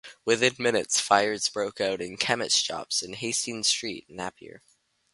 [0.25, 4.63] Within minutes fires broke out in chemist shops in Hastings Street, Napier.